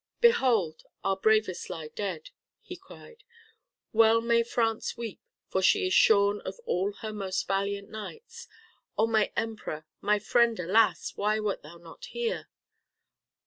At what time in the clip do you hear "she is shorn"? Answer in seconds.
5.61-6.41